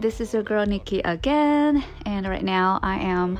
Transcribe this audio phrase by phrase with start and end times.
[0.00, 3.38] This is your girl Nikki again, and right now I am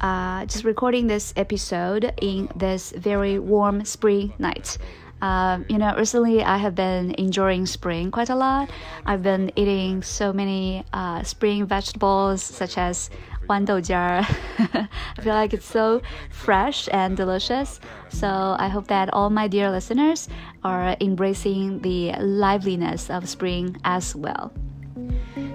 [0.00, 4.78] uh, just recording this episode in this very warm spring night.
[5.20, 8.70] Um, you know, recently I have been enjoying spring quite a lot.
[9.04, 13.10] I've been eating so many uh, spring vegetables, such as
[13.50, 14.88] I
[15.20, 17.80] feel like it's so fresh and delicious.
[18.10, 20.28] So I hope that all my dear listeners
[20.62, 24.52] are embracing the liveliness of spring as well.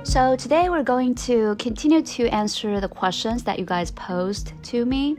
[0.03, 4.83] So today we're going to continue to answer the questions that you guys posed to
[4.83, 5.16] me.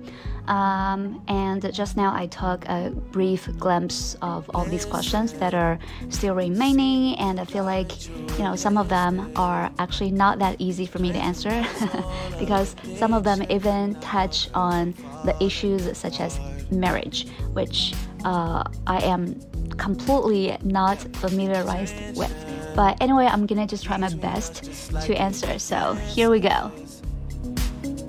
[0.48, 5.78] Um, and just now I took a brief glimpse of all these questions that are
[6.08, 10.56] still remaining, and I feel like you know some of them are actually not that
[10.58, 11.64] easy for me to answer
[12.40, 14.94] because some of them even touch on
[15.24, 16.40] the issues such as
[16.72, 17.94] marriage, which
[18.24, 19.40] uh, I am
[19.76, 22.51] completely not familiarized with.
[22.74, 24.64] But anyway, I'm gonna just try my best
[25.02, 25.58] to answer.
[25.58, 26.72] So here we go.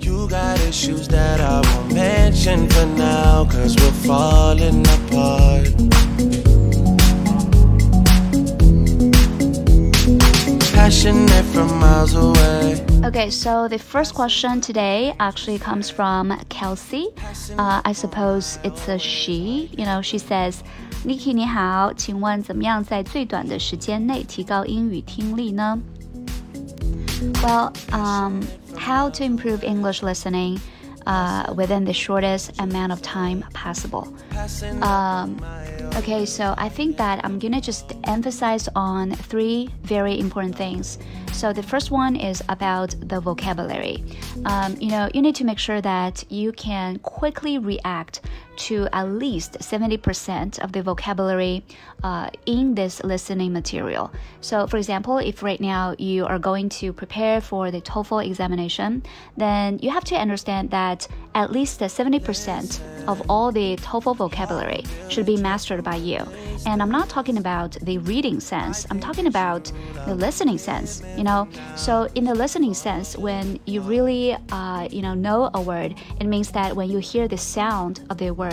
[0.00, 5.68] You got issues that I won't mention for now, cause we're falling apart.
[10.74, 12.63] Passionate from miles away.
[13.03, 17.07] Okay, so the first question today actually comes from Kelsey.
[17.57, 19.69] Uh, I suppose it's a she.
[19.77, 20.61] You know, she says,
[21.05, 25.79] Nikki 你好，请问怎么样在最短的时间内提高英语听力呢？
[27.41, 28.41] well, um,
[28.77, 30.59] how to improve English listening
[31.06, 34.12] Uh, within the shortest amount of time possible.
[34.82, 35.40] Um,
[35.96, 40.98] okay, so I think that I'm gonna just emphasize on three very important things.
[41.32, 44.04] So the first one is about the vocabulary.
[44.44, 48.20] Um, you know, you need to make sure that you can quickly react
[48.56, 51.64] to at least 70% of the vocabulary
[52.02, 54.12] uh, in this listening material.
[54.40, 59.02] So, for example, if right now you are going to prepare for the TOEFL examination,
[59.36, 65.26] then you have to understand that at least 70% of all the TOEFL vocabulary should
[65.26, 66.18] be mastered by you.
[66.66, 69.70] And I'm not talking about the reading sense, I'm talking about
[70.06, 71.48] the listening sense, you know.
[71.76, 76.26] So, in the listening sense, when you really, uh, you know, know a word, it
[76.26, 78.43] means that when you hear the sound of the word,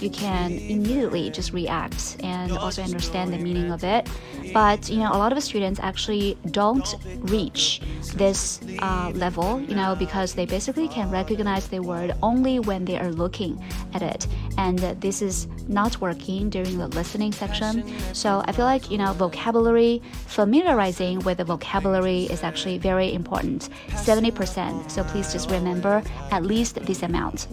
[0.00, 4.08] you can immediately just react and also understand the meaning of it.
[4.52, 7.80] But, you know, a lot of students actually don't reach
[8.14, 12.98] this uh, level, you know, because they basically can recognize the word only when they
[12.98, 13.62] are looking
[13.94, 14.26] at it.
[14.58, 17.84] And this is not working during the listening section.
[18.14, 23.68] So I feel like, you know, vocabulary, familiarizing with the vocabulary is actually very important
[23.88, 24.90] 70%.
[24.90, 27.48] So please just remember at least this amount.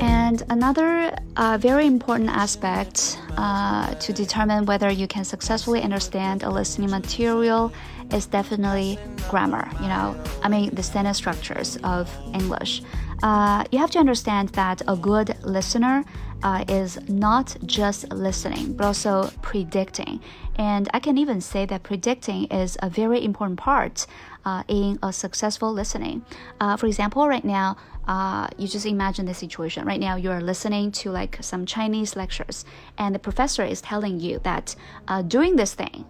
[0.00, 6.50] And another uh, very important aspect uh, to determine whether you can successfully understand a
[6.50, 7.72] listening material
[8.12, 9.68] is definitely grammar.
[9.80, 12.82] You know, I mean, the sentence structures of English.
[13.22, 16.04] Uh, you have to understand that a good listener
[16.46, 20.20] uh, is not just listening, but also predicting.
[20.54, 24.06] And I can even say that predicting is a very important part
[24.44, 26.24] uh, in a successful listening.
[26.60, 29.84] Uh, for example, right now, uh, you just imagine the situation.
[29.86, 32.64] Right now, you are listening to like some Chinese lectures,
[32.96, 34.76] and the professor is telling you that
[35.08, 36.04] uh, doing this thing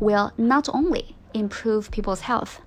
[0.00, 2.60] will not only improve people's health,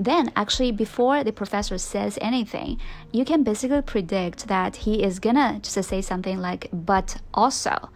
[0.00, 2.80] then actually before the professor says anything
[3.12, 7.90] you can basically predict that he is gonna just say something like but also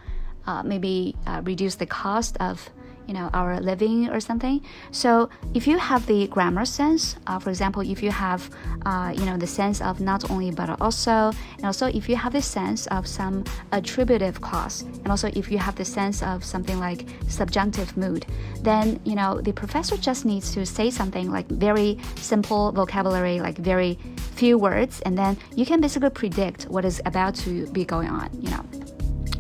[0.47, 2.71] uh, maybe uh, reduce the cost of
[3.07, 4.61] you know our living or something.
[4.91, 8.51] So if you have the grammar sense uh, for example if you have
[8.87, 12.33] uh, you know the sense of not only but also and also if you have
[12.33, 16.79] the sense of some attributive clause and also if you have the sense of something
[16.79, 18.27] like subjunctive mood
[18.63, 23.59] then you know the professor just needs to say something like very simple vocabulary like
[23.59, 28.09] very few words and then you can basically predict what is about to be going
[28.09, 28.94] on you know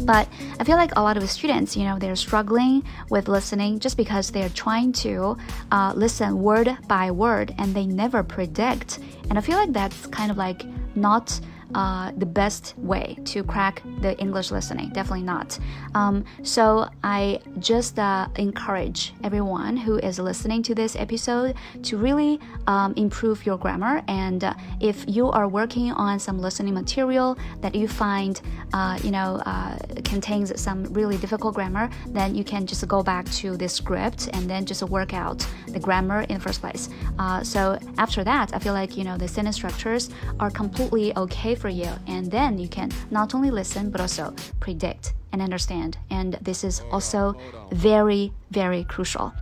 [0.04, 0.28] but
[0.58, 4.30] I feel like a lot of students, you know, they're struggling with listening just because
[4.30, 5.36] they're trying to
[5.72, 8.98] uh, listen word by word and they never predict.
[9.28, 10.64] And I feel like that's kind of like
[10.94, 11.40] not
[11.74, 14.90] uh, the best way to crack the English listening.
[14.90, 15.58] Definitely not.
[15.94, 22.40] Um, so I just uh, encourage everyone who is listening to this episode to really
[22.66, 24.02] um, improve your grammar.
[24.08, 28.40] And uh, if you are working on some listening material that you find,
[28.72, 33.24] uh, you know, uh, contains some really difficult grammar, then you can just go back
[33.32, 36.88] to the script and then just work out the grammar in the first place.
[37.18, 41.54] Uh, so after that, I feel like you know the sentence structures are completely okay
[41.64, 41.90] for you.
[42.06, 45.96] And then you can not only listen, but also predict and understand.
[46.10, 47.34] And this is also
[47.72, 49.32] very, very crucial.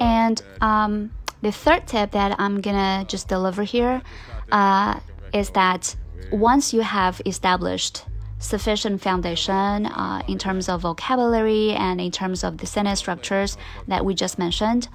[0.00, 1.10] And um,
[1.42, 4.02] the third tip that I'm gonna just deliver here
[4.52, 5.00] uh,
[5.32, 5.96] is that
[6.30, 8.04] once you have established
[8.38, 13.58] sufficient foundation uh, in terms of vocabulary and in terms of the sentence structures
[13.88, 14.86] that we just mentioned,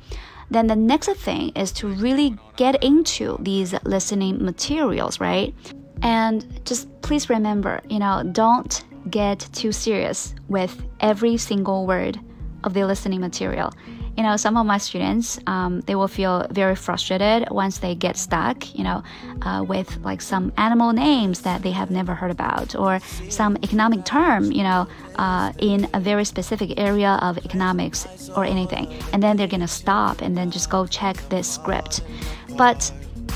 [0.50, 5.54] then the next thing is to really get into these listening materials, right?
[6.02, 12.20] And just please remember, you know, don't get too serious with every single word
[12.64, 13.72] of the listening material
[14.18, 18.18] you know, some of my students, um, they will feel very frustrated once they get
[18.18, 19.04] stuck, you know,
[19.44, 23.00] uh, with like some animal names that they have never heard about or
[23.30, 28.94] some economic term, you know, uh, in a very specific area of economics or anything.
[29.14, 32.02] And then they're gonna stop and then just go check this script.
[32.58, 32.92] But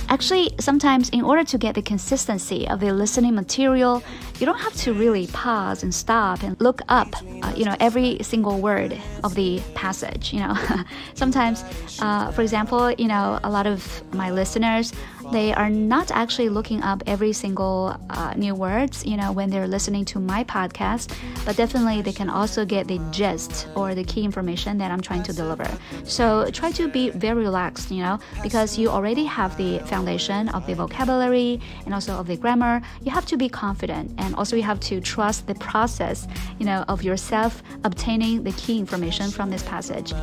[0.07, 4.04] Actually, sometimes in order to get the consistency of the listening material,
[4.40, 8.18] you don't have to really pause and stop and look up, uh, you know, every
[8.22, 10.34] single word of the passage.
[10.34, 10.58] You know,
[11.14, 11.64] sometimes,
[12.00, 14.92] uh, for example, you know, a lot of my listeners
[15.32, 19.68] they are not actually looking up every single uh, new words, you know, when they're
[19.68, 21.16] listening to my podcast,
[21.46, 25.24] but definitely they can also get the gist or the key information that I'm trying
[25.24, 25.68] to deliver.
[26.04, 30.66] So try to be very relaxed, you know, because you already have the foundation of
[30.68, 32.81] the vocabulary and also of the grammar.
[33.02, 36.27] You have to be confident and also you have to trust the process,
[36.60, 40.13] you know, of yourself obtaining the key information from this passage.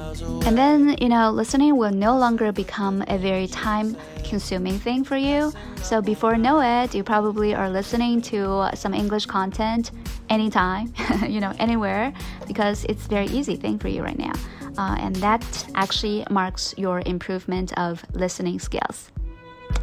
[0.46, 5.16] And then, you know, listening will no longer become a very time consuming thing for
[5.16, 5.52] you.
[5.76, 9.92] So before know it, you probably are listening to some English content
[10.28, 10.92] anytime,
[11.28, 12.12] you know, anywhere,
[12.46, 14.32] because it's very easy thing for you right now.
[14.78, 15.44] Uh, and that
[15.74, 19.12] actually marks your improvement of listening skills.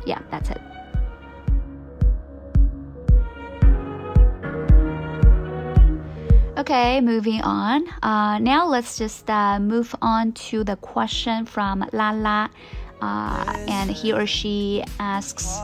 [0.05, 0.61] Yeah, that's it.
[6.58, 7.84] Okay, moving on.
[8.02, 12.48] Uh, now let's just uh, move on to the question from Lala.
[13.02, 15.58] Uh, and he or she asks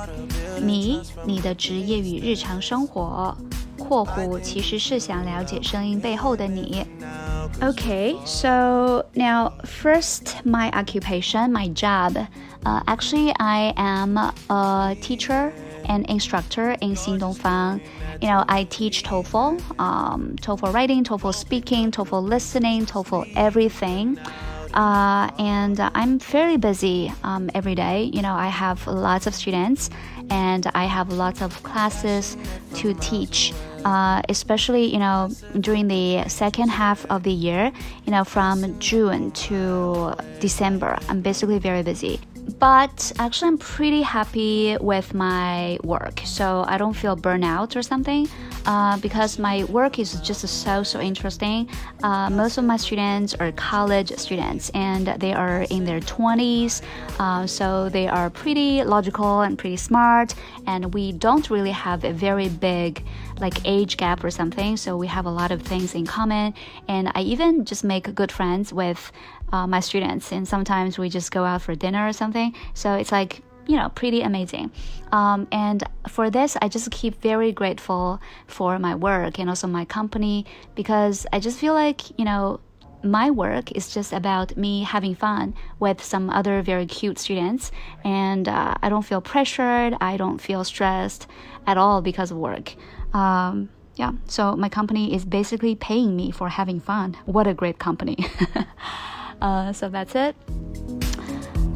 [0.61, 3.35] me 你的职业与日常生活（
[3.79, 6.85] 括弧其实是想了解声音背后的你）。
[7.63, 12.27] Okay, so now first my occupation, my job.
[12.65, 14.19] Uh, actually, I am
[14.49, 15.53] a teacher
[15.88, 17.82] and instructor in Xindongfang.
[18.22, 24.18] You know, I teach TOEFL, um, TOEFL writing, TOEFL speaking, TOEFL listening, TOEFL everything.
[24.74, 28.12] Uh, and I'm very busy um, every day.
[28.14, 29.90] You know, I have lots of students
[30.30, 32.36] and I have lots of classes
[32.76, 33.54] to teach.
[33.86, 35.30] Uh, especially, you know,
[35.60, 37.72] during the second half of the year,
[38.06, 42.20] you know, from June to December, I'm basically very busy.
[42.60, 46.22] But actually i'm pretty happy with my work.
[46.26, 48.28] So i don't feel burnout or something
[48.66, 51.70] uh, because my work is just so so interesting.
[52.04, 56.82] Uh, most of my students are college students and they are in their 20s
[57.20, 60.34] uh, so they are pretty logical and pretty smart
[60.68, 63.04] and we don't really have a very big
[63.40, 66.54] like age gap or something so we have a lot of things in common.
[66.88, 69.12] And i even just make good friends with
[69.52, 72.54] uh, my students, and sometimes we just go out for dinner or something.
[72.74, 74.72] So it's like you know pretty amazing.
[75.12, 79.86] Um, and for this i just keep very grateful for my work and also my
[79.86, 80.46] company
[80.76, 82.60] because i just feel like you know
[83.06, 87.72] my work is just about me having fun with some other very cute students.
[88.04, 89.96] And uh, i don't feel pressured.
[90.02, 91.28] I don't feel stressed
[91.68, 92.76] at all because of work.
[93.14, 94.12] Um, yeah.
[94.26, 97.16] So my company is basically paying me for having fun.
[97.26, 98.18] What a great company.
[99.42, 100.34] Uh, so that's it.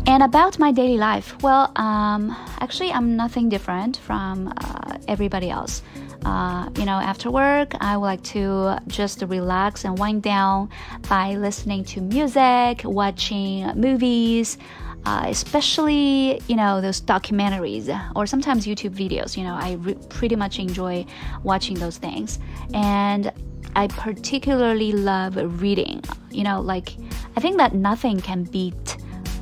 [0.09, 5.83] And about my daily life, well, um, actually, I'm nothing different from uh, everybody else.
[6.25, 10.71] Uh, you know, after work, I would like to just relax and wind down
[11.07, 14.57] by listening to music, watching movies,
[15.05, 19.37] uh, especially you know those documentaries or sometimes YouTube videos.
[19.37, 19.77] You know, I
[20.09, 21.05] pretty much enjoy
[21.43, 22.39] watching those things,
[22.73, 23.31] and
[23.75, 26.01] I particularly love reading.
[26.31, 26.95] You know, like
[27.37, 28.97] I think that nothing can beat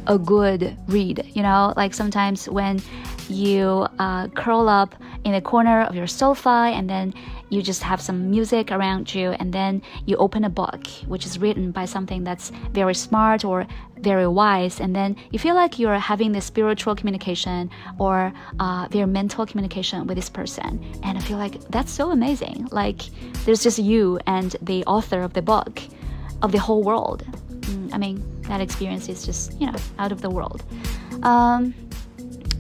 [0.08, 1.30] a good read.
[1.34, 2.82] You know, like sometimes when
[3.30, 7.14] you uh, curl up in the corner of your sofa and then
[7.50, 11.40] you just have some music around you and then you open a book which is
[11.40, 13.66] written by something that's very smart or
[14.00, 19.08] very wise and then you feel like you're having this spiritual communication or uh, their
[19.08, 20.84] mental communication with this person.
[21.04, 22.68] And i feel like that's so amazing.
[22.72, 23.02] Like
[23.46, 25.82] there's just you and the author of the book
[26.42, 27.26] of the whole world
[27.94, 30.64] i mean that experience is just you know out of the world
[31.24, 31.74] um,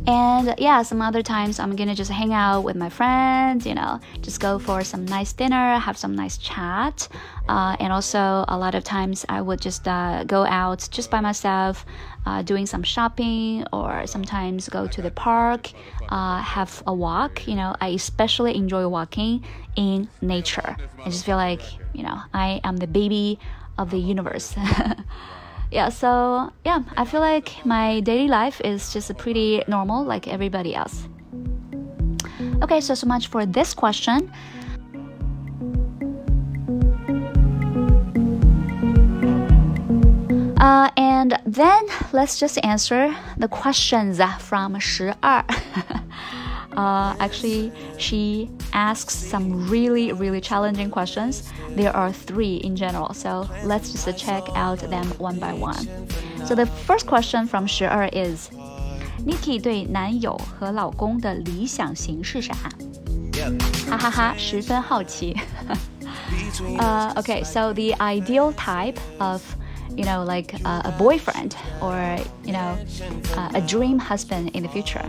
[0.08, 4.00] And yeah, some other times I'm gonna just hang out with my friends, you know,
[4.22, 7.10] just go for some nice dinner, have some nice chat.
[7.50, 11.20] Uh, and also, a lot of times I would just uh, go out just by
[11.20, 11.86] myself,
[12.26, 15.72] uh, doing some shopping, or sometimes go to the park,
[16.08, 17.46] uh, have a walk.
[17.46, 19.44] You know, I especially enjoy walking
[19.76, 20.78] in nature.
[21.06, 23.40] I just feel like, you know, I am the baby
[23.78, 24.56] of the universe.
[25.72, 30.76] yeah, so yeah, I feel like my daily life is just pretty normal like everybody
[30.76, 31.08] else.
[32.64, 34.32] Okay, so so much for this question.
[40.60, 45.22] Uh, and then let's just answer the questions from 12.
[46.77, 51.51] Uh, actually, she asks some really, really challenging questions.
[51.77, 55.87] There are three in general, so let's just check out them one by one.
[56.47, 58.51] So the first question from 12 is
[59.25, 62.55] Nikki 对男友和老公的理想型是啥？
[63.89, 65.37] 哈哈哈，十分好奇。
[66.79, 69.43] uh, okay, so the ideal type of
[69.97, 72.77] you know, like uh, a boyfriend or, you know,
[73.37, 75.05] uh, a dream husband in the future.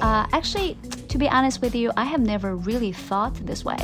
[0.00, 0.76] Uh, actually,
[1.08, 3.78] to be honest with you, I have never really thought this way.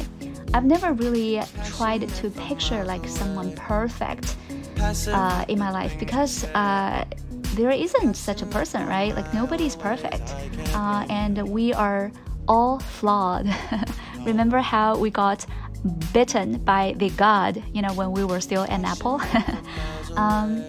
[0.53, 4.37] I've never really tried to picture like someone perfect
[4.79, 7.05] uh, in my life because uh,
[7.55, 9.15] there isn't such a person, right?
[9.15, 10.35] Like nobody's perfect,
[10.75, 12.13] uh, and we are
[12.47, 13.53] all flawed.
[14.25, 15.45] Remember how we got
[16.13, 19.21] bitten by the god, you know, when we were still an apple?
[20.17, 20.65] um,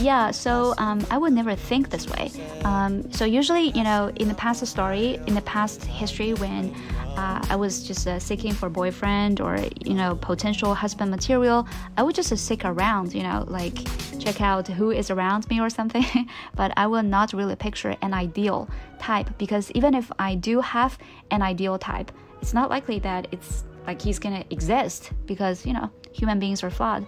[0.00, 2.32] yeah, so um, I would never think this way.
[2.64, 6.74] Um, so usually, you know, in the past story, in the past history, when
[7.16, 12.02] uh, I was just uh, seeking for boyfriend or you know potential husband material, I
[12.02, 13.76] would just uh, seek around, you know, like
[14.18, 16.04] check out who is around me or something.
[16.54, 20.98] but I will not really picture an ideal type because even if I do have
[21.30, 25.90] an ideal type, it's not likely that it's like he's gonna exist because you know
[26.12, 27.06] human beings are flawed.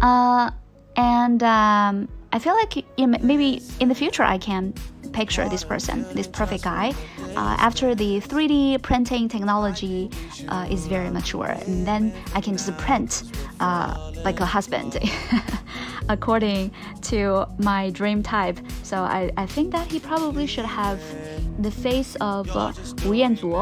[0.00, 0.50] Uh,
[0.96, 4.72] and um, I feel like maybe in the future I can
[5.12, 6.94] picture this person, this perfect guy,
[7.36, 10.10] uh, after the 3D printing technology
[10.48, 13.24] uh, is very mature, and then I can just print
[13.60, 14.98] uh, like a husband
[16.08, 16.70] according
[17.02, 18.58] to my dream type.
[18.82, 21.00] So I, I think that he probably should have
[21.58, 22.72] the face of uh,
[23.04, 23.52] Wu Yanzu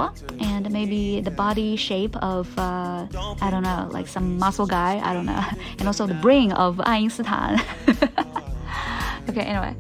[0.67, 3.07] and maybe the body shape of uh,
[3.40, 5.00] I don't know, like some muscle guy.
[5.02, 5.45] I don't know,
[5.79, 7.61] and also the brain of Einstein.
[9.29, 9.75] okay, anyway,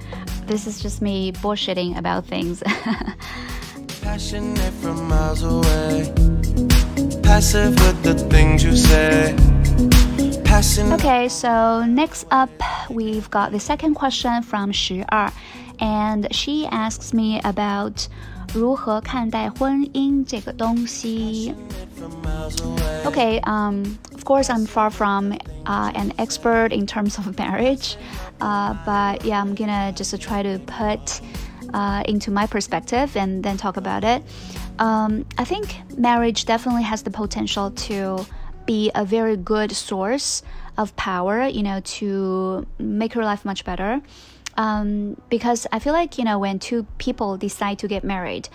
[0.46, 2.62] this is just me bullshitting about things.
[4.02, 6.12] Passionate from miles away,
[7.22, 9.36] passive with the things you say.
[10.92, 12.50] Okay, so next up,
[12.90, 15.32] we've got the second question from 12
[15.80, 18.08] and she asks me about
[18.53, 21.53] 如何看待婚姻这个东西。
[23.05, 25.33] Okay, um, of course, I'm far from
[25.65, 27.97] uh, an expert in terms of marriage,
[28.39, 31.21] uh, but yeah, I'm gonna just try to put
[31.73, 34.23] uh, into my perspective and then talk about it.
[34.79, 38.25] Um, I think marriage definitely has the potential to
[38.65, 40.43] be a very good source
[40.77, 44.01] of power, you know, to make your life much better.
[44.56, 48.48] Um, because I feel like, you know, when two people decide to get married,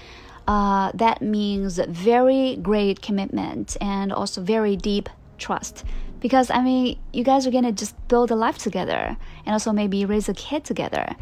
[0.47, 5.83] uh, that means very great commitment and also very deep trust.
[6.19, 10.05] Because, I mean, you guys are gonna just build a life together and also maybe
[10.05, 11.15] raise a kid together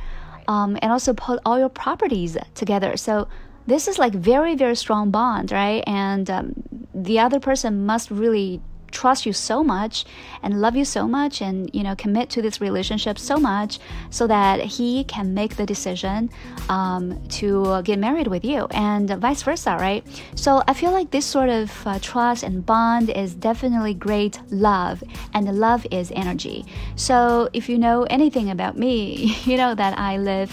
[0.47, 2.97] um, and also put all your properties together.
[2.97, 3.27] So,
[3.65, 5.83] this is like very, very strong bond, right?
[5.87, 6.53] And um,
[6.93, 8.61] the other person must really
[8.93, 10.05] trust you so much
[10.43, 14.27] and love you so much and you know commit to this relationship so much so
[14.27, 16.29] that he can make the decision
[16.69, 20.05] um, to get married with you and vice versa right?
[20.35, 25.03] So i feel like this sort of uh, trust and bond is definitely great love
[25.33, 26.65] and love is energy.
[26.95, 30.51] So if you know anything about me you know that i live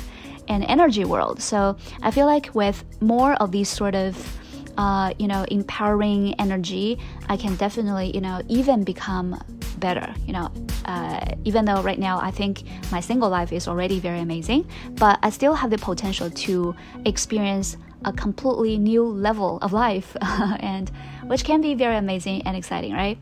[0.48, 1.40] in energy world.
[1.42, 4.39] So i feel like with more of these sort of
[4.80, 9.38] uh, you know, empowering energy, I can definitely, you know, even become
[9.76, 10.14] better.
[10.26, 10.50] You know,
[10.86, 15.18] uh, even though right now I think my single life is already very amazing, but
[15.22, 20.16] I still have the potential to experience a completely new level of life,
[20.60, 20.90] and
[21.26, 23.18] which can be very amazing and exciting, right?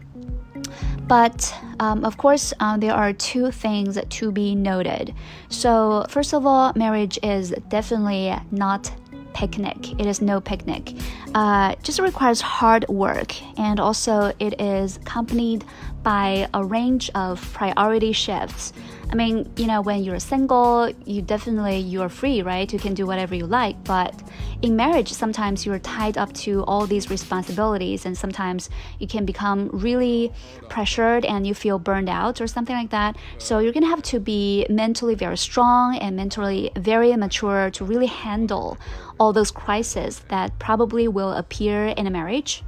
[1.08, 5.12] But um, of course, um, there are two things to be noted.
[5.48, 8.92] So, first of all, marriage is definitely not
[9.38, 9.92] picnic.
[10.00, 10.94] It is no picnic.
[11.32, 15.64] Uh, just requires hard work, and also it is accompanied
[16.02, 18.72] by a range of priority shifts.
[19.10, 22.70] I mean, you know, when you're single, you definitely you're free, right?
[22.70, 23.82] You can do whatever you like.
[23.84, 24.14] But
[24.60, 29.70] in marriage, sometimes you're tied up to all these responsibilities, and sometimes you can become
[29.72, 30.30] really
[30.68, 33.16] pressured and you feel burned out or something like that.
[33.38, 38.06] So you're gonna have to be mentally very strong and mentally very mature to really
[38.06, 38.76] handle
[39.18, 42.62] all those crises that probably will appear in a marriage.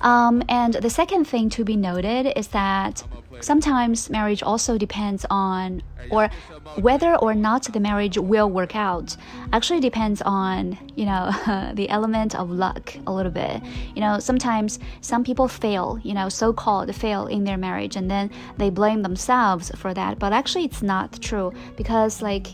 [0.00, 3.04] Um, and the second thing to be noted is that
[3.40, 6.28] sometimes marriage also depends on or
[6.76, 9.16] whether or not the marriage will work out.
[9.52, 11.30] Actually depends on you know
[11.74, 13.62] the element of luck a little bit.
[13.94, 18.30] You know sometimes some people fail you know so-called fail in their marriage and then
[18.56, 20.18] they blame themselves for that.
[20.18, 22.48] But actually it's not true because like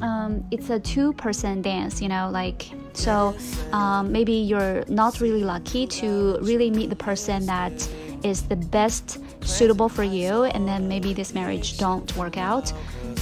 [0.00, 3.36] um, it's a two person dance, you know, like so
[3.72, 7.88] um, maybe you're not really lucky to really meet the person that
[8.22, 12.72] is the best suitable for you and then maybe this marriage don't work out.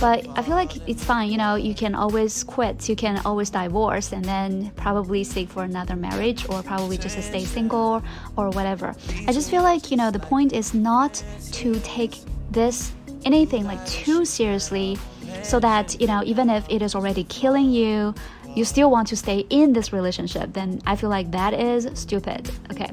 [0.00, 3.48] But i feel like it's fine you know you can always quit you can always
[3.48, 8.02] divorce and then probably seek for another marriage or probably just stay single
[8.36, 8.94] or whatever.
[9.26, 12.18] I just feel like you know the point is not to take
[12.50, 12.92] this
[13.24, 14.98] anything like too seriously
[15.42, 18.14] so that you know even if it is already killing you
[18.54, 22.50] you still want to stay in this relationship then i feel like that is stupid.
[22.70, 22.90] Okay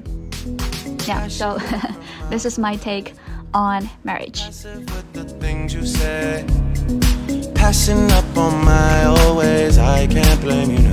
[1.06, 1.58] yeah, so
[2.30, 3.14] this is my take
[3.52, 4.42] on marriage.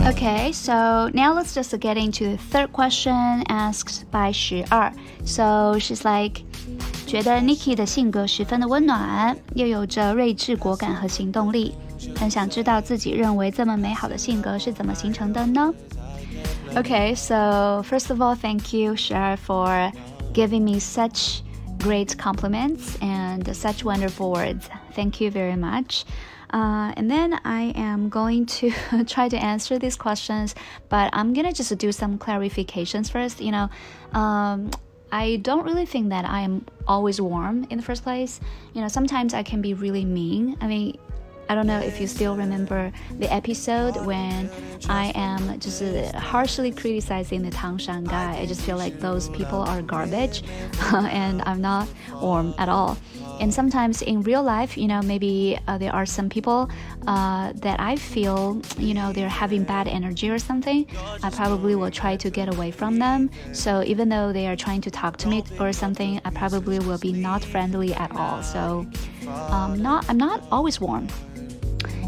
[0.07, 4.91] Okay, so now let's just get into the third question asked by 十二.
[5.25, 6.43] So she's like,
[7.05, 11.75] 觉得 Nikki 的性格十分的温暖，又有着睿智、果敢和行动力，
[12.17, 15.71] 很想知道自己认为这么美好的性格是怎么形成的呢
[16.76, 19.90] ？Okay, so first of all, thank you, Cher, for
[20.32, 21.42] giving me such
[21.78, 24.68] great compliments and such wonderful words.
[24.92, 26.04] Thank you very much.
[26.52, 28.70] Uh, and then I am going to
[29.06, 30.54] try to answer these questions,
[30.88, 33.40] but I'm gonna just do some clarifications first.
[33.40, 33.70] You know,
[34.12, 34.70] um,
[35.12, 38.40] I don't really think that I am always warm in the first place.
[38.74, 40.56] You know, sometimes I can be really mean.
[40.60, 40.98] I mean,
[41.50, 44.48] I don't know if you still remember the episode when
[44.88, 45.82] I am just
[46.14, 48.38] harshly criticizing the Tangshan guy.
[48.38, 50.44] I just feel like those people are garbage
[50.94, 51.88] and I'm not
[52.22, 52.96] warm at all.
[53.40, 56.70] And sometimes in real life, you know, maybe uh, there are some people
[57.08, 60.86] uh, that I feel, you know, they're having bad energy or something.
[61.24, 63.28] I probably will try to get away from them.
[63.52, 66.98] So even though they are trying to talk to me or something, I probably will
[66.98, 68.40] be not friendly at all.
[68.44, 68.86] So
[69.26, 71.08] um, not I'm not always warm.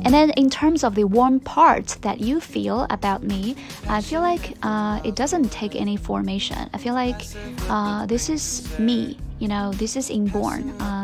[0.04, 3.56] And then, in terms of the warm part that you feel about me,
[3.88, 6.68] I feel like uh, it doesn't take any formation.
[6.74, 7.22] I feel like
[7.68, 10.70] uh, this is me, you know, this is inborn.
[10.80, 11.01] Uh,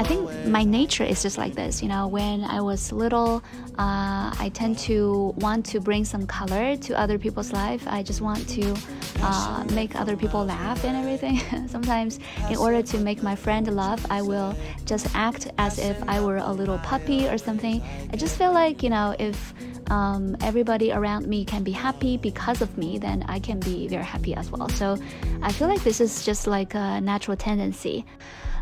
[0.00, 1.82] I think my nature is just like this.
[1.82, 3.44] You know, when I was little,
[3.78, 7.86] uh, I tend to want to bring some color to other people's life.
[7.86, 8.74] I just want to
[9.20, 11.68] uh, make other people laugh and everything.
[11.68, 16.18] Sometimes, in order to make my friend laugh, I will just act as if I
[16.22, 17.82] were a little puppy or something.
[18.10, 19.52] I just feel like, you know, if
[19.90, 24.04] um, everybody around me can be happy because of me, then I can be very
[24.04, 24.70] happy as well.
[24.70, 24.96] So
[25.42, 28.06] I feel like this is just like a natural tendency.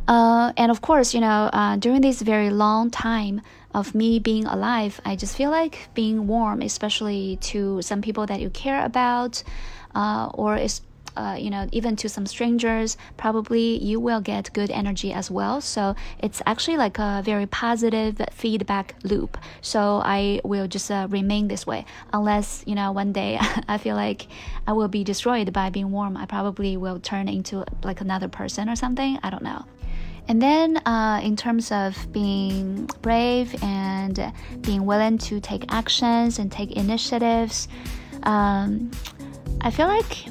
[0.08, 3.42] Uh, and of course, you know, uh, during this very long time
[3.74, 8.40] of me being alive, I just feel like being warm, especially to some people that
[8.40, 9.42] you care about,
[9.94, 10.80] uh, or is
[11.16, 15.60] uh, you know, even to some strangers, probably you will get good energy as well.
[15.60, 19.36] So it's actually like a very positive feedback loop.
[19.60, 23.36] So I will just uh, remain this way unless, you know, one day
[23.68, 24.28] I feel like
[24.64, 26.16] I will be destroyed by being warm.
[26.16, 29.18] I probably will turn into like another person or something.
[29.20, 29.64] I don't know.
[30.28, 36.52] And then, uh, in terms of being brave and being willing to take actions and
[36.52, 37.66] take initiatives,
[38.24, 38.90] um,
[39.62, 40.28] I feel like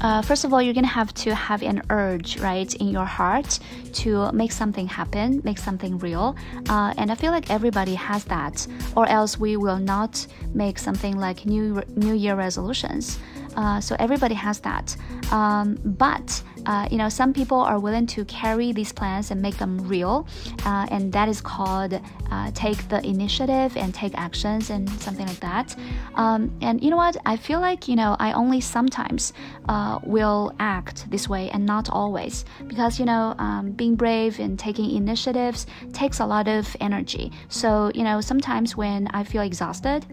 [0.00, 3.58] uh, first of all, you're gonna have to have an urge, right, in your heart
[3.92, 6.36] to make something happen, make something real.
[6.68, 11.16] Uh, and I feel like everybody has that, or else we will not make something
[11.18, 13.18] like New New Year resolutions.
[13.56, 14.96] Uh, so everybody has that.
[15.30, 19.58] Um, but uh, you know, some people are willing to carry these plans and make
[19.58, 20.26] them real,
[20.64, 22.00] uh, and that is called
[22.30, 25.76] uh, take the initiative and take actions and something like that.
[26.14, 27.16] Um, and you know what?
[27.26, 29.32] I feel like you know I only sometimes
[29.68, 34.58] uh, will act this way and not always because you know um, being brave and
[34.58, 37.32] taking initiatives takes a lot of energy.
[37.48, 40.06] So you know sometimes when I feel exhausted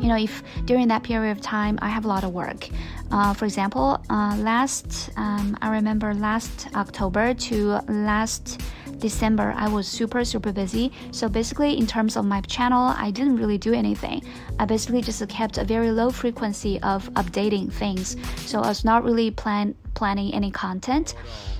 [0.00, 2.68] you know, if during that period of time I have a lot of work.
[3.10, 8.60] Uh, for example, uh, last um, I remember last October to last
[8.98, 10.92] December, I was super, super busy.
[11.10, 14.22] So basically, in terms of my channel, I didn't really do anything.
[14.58, 18.16] I basically just kept a very low frequency of updating things.
[18.46, 21.14] So I was not really plan planning any content.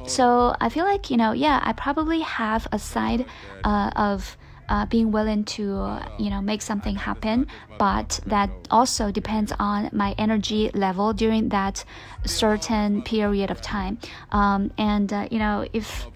[0.07, 3.25] So I feel like, you know, yeah, I probably have a side
[3.65, 4.37] uh, of
[4.69, 7.47] uh, being willing to you know make something happen.
[7.79, 11.85] But that also depends on my energy level during that
[12.25, 13.99] certain period of time.
[14.33, 16.07] Um, and uh, you know if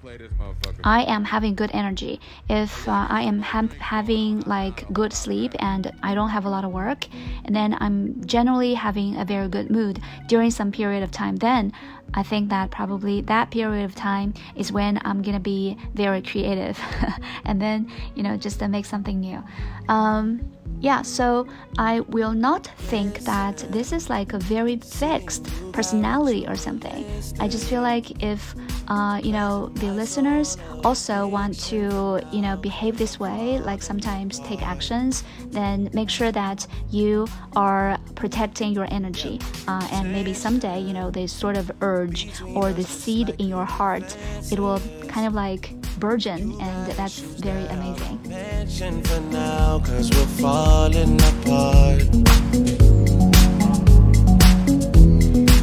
[0.84, 5.92] i am having good energy if uh, i am ha having like good sleep and
[6.02, 7.06] i don't have a lot of work
[7.44, 11.72] and then i'm generally having a very good mood during some period of time then
[12.14, 16.78] I think that probably that period of time is when I'm gonna be very creative,
[17.44, 19.42] and then you know just to make something new.
[19.88, 21.46] Um, yeah, so
[21.78, 27.04] I will not think that this is like a very fixed personality or something.
[27.38, 28.54] I just feel like if
[28.88, 34.40] uh, you know the listeners also want to you know behave this way, like sometimes
[34.40, 40.80] take actions, then make sure that you are protecting your energy, uh, and maybe someday
[40.80, 44.16] you know this sort of urge or the seed in your heart,
[44.50, 48.19] it will kind of like burgeon, and that's very amazing.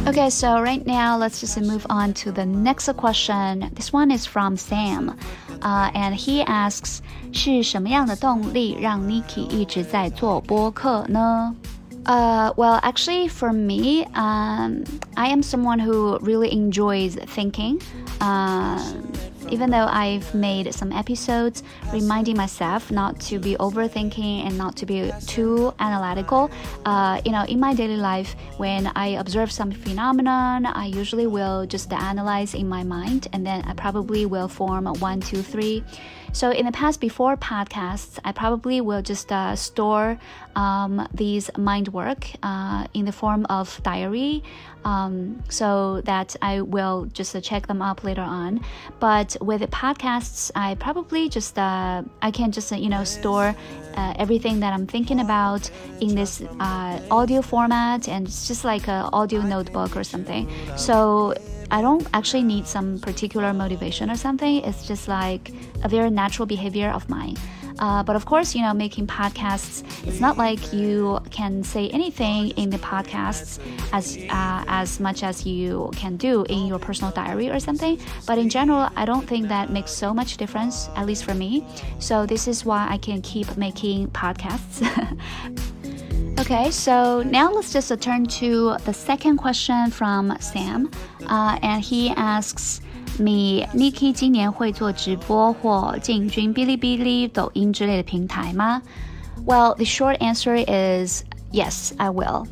[0.05, 3.69] Okay, so right now let's just move on to the next question.
[3.73, 5.17] This one is from Sam,
[5.61, 11.55] uh, and he asks: 是什么样的动力让 Niki 一直在做播客呢？
[12.05, 14.83] uh, well, actually, for me, um,
[15.15, 17.81] I am someone who really enjoys thinking.
[18.19, 18.77] Uh,
[19.50, 24.86] even though I've made some episodes reminding myself not to be overthinking and not to
[24.86, 26.50] be too analytical,
[26.84, 31.66] uh, you know, in my daily life, when I observe some phenomenon, I usually will
[31.66, 35.84] just analyze in my mind and then I probably will form one, two, three
[36.32, 40.18] so in the past, before podcasts, I probably will just uh, store
[40.56, 44.42] um, these mind work uh, in the form of diary,
[44.84, 48.60] um, so that I will just uh, check them up later on.
[49.00, 53.54] But with podcasts, I probably just uh, I can just uh, you know store
[53.94, 59.08] uh, everything that I'm thinking about in this audio format, and it's just like an
[59.12, 60.48] audio notebook or something.
[60.76, 61.34] So
[61.70, 64.64] I don't actually need some particular motivation or something.
[64.64, 65.52] It's just like
[65.82, 67.36] a very natural behavior of mine.
[67.78, 72.50] Uh, but of course, you know, making podcasts, it's not like you can say anything
[72.50, 73.60] in the podcasts
[73.92, 78.00] as uh, as much as you can do in your personal diary or something.
[78.26, 81.64] But in general, I don't think that makes so much difference, at least for me.
[82.00, 84.82] So this is why I can keep making podcasts.
[86.38, 90.88] Okay, so now let's just turn to the second question from Sam,
[91.26, 92.80] uh, and he asks
[93.18, 98.80] me, Nikki 今年会做直播或进军哔哩哔哩、抖音之类的平台吗
[99.44, 102.46] ？Well, the short answer is yes, I will.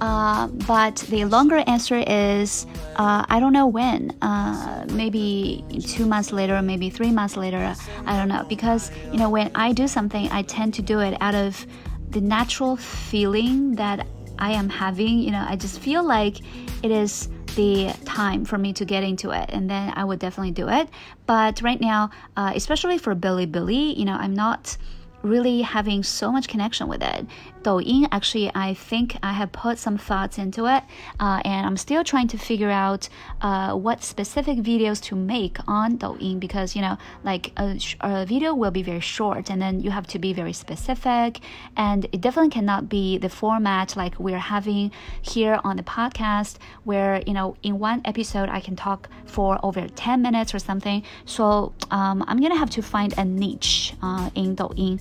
[0.00, 2.64] Uh, but the longer answer is
[2.96, 4.14] uh, I don't know when.
[4.22, 7.74] Uh, maybe two months later, maybe three months later.
[8.06, 11.18] I don't know because you know when I do something, I tend to do it
[11.20, 11.66] out of
[12.10, 14.06] the natural feeling that
[14.38, 16.40] I am having, you know, I just feel like
[16.82, 20.52] it is the time for me to get into it, and then I would definitely
[20.52, 20.88] do it.
[21.26, 24.76] But right now, uh, especially for Bilibili, you know, I'm not
[25.22, 27.26] really having so much connection with it.
[27.62, 30.82] Douyin, actually, I think I have put some thoughts into it,
[31.18, 33.08] uh, and I'm still trying to figure out
[33.42, 38.54] uh, what specific videos to make on Douyin because you know, like a, a, video
[38.54, 41.40] will be very short, and then you have to be very specific,
[41.76, 47.22] and it definitely cannot be the format like we're having here on the podcast, where
[47.26, 51.02] you know, in one episode I can talk for over 10 minutes or something.
[51.26, 55.00] So um, I'm gonna have to find a niche uh, in Douyin.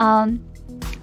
[0.00, 0.49] Um,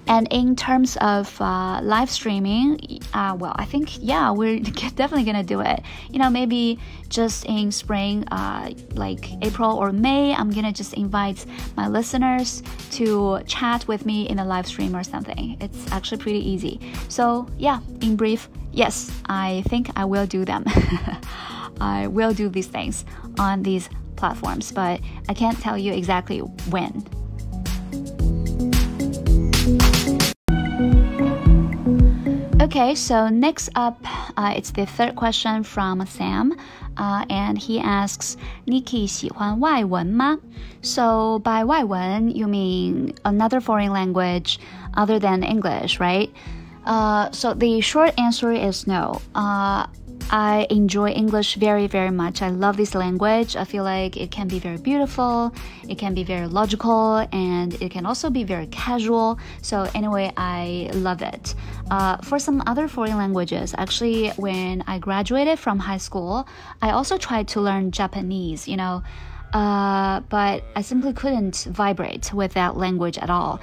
[0.08, 5.42] and in terms of uh, live streaming, uh, well, I think yeah, we're definitely gonna
[5.42, 5.82] do it.
[6.10, 11.44] You know, maybe just in spring, uh, like April or May, I'm gonna just invite
[11.76, 15.58] my listeners to chat with me in a live stream or something.
[15.60, 16.80] It's actually pretty easy.
[17.08, 20.64] So yeah, in brief, yes, I think I will do them.
[21.80, 23.04] I will do these things
[23.38, 26.38] on these platforms, but I can't tell you exactly
[26.70, 27.06] when.
[32.61, 33.99] Okay, so next up,
[34.35, 36.53] uh, it's the third question from Sam,
[36.97, 38.35] uh, and he asks,
[38.65, 40.39] "Niki 喜欢外文吗?"
[40.81, 44.59] So by 外文, you mean another foreign language
[44.95, 46.31] other than English, right?
[46.85, 49.21] Uh, so the short answer is no.
[50.30, 52.42] I enjoy English very, very much.
[52.42, 53.56] I love this language.
[53.56, 55.54] I feel like it can be very beautiful,
[55.88, 59.38] it can be very logical, and it can also be very casual.
[59.62, 61.54] So, anyway, I love it.
[61.90, 66.46] Uh, for some other foreign languages, actually, when I graduated from high school,
[66.82, 69.02] I also tried to learn Japanese, you know.
[69.54, 73.60] Uh, but I simply couldn't vibrate with that language at all.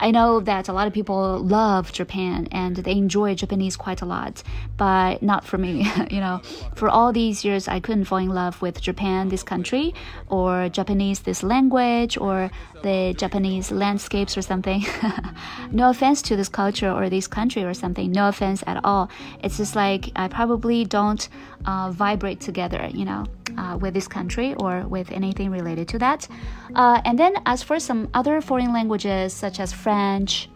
[0.00, 4.04] I know that a lot of people love Japan and they enjoy Japanese quite a
[4.04, 4.42] lot,
[4.76, 5.86] but not for me.
[6.10, 6.40] you know,
[6.74, 9.94] for all these years, I couldn't fall in love with Japan, this country,
[10.28, 12.50] or Japanese, this language, or
[12.82, 14.84] the Japanese landscapes or something.
[15.70, 18.10] no offense to this culture or this country or something.
[18.10, 19.08] No offense at all.
[19.42, 21.28] It's just like I probably don't
[21.66, 23.26] uh, vibrate together, you know,
[23.58, 26.28] uh, with this country or with anything related to that.
[26.74, 30.48] Uh, and then, as for some other foreign languages such as French,